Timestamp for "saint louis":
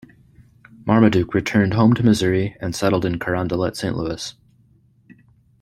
3.77-4.33